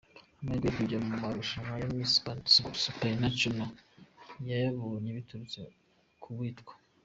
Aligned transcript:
Amahirwe 0.39 0.67
yo 0.67 0.75
kujya 0.77 0.97
mu 1.05 1.11
marushanwa 1.21 1.75
ya 1.81 1.87
Miss 1.93 2.13
Supuranashono 2.83 3.65
yayabonye 4.47 5.09
biturutse 5.17 5.59
k’uwitwa 6.21 6.73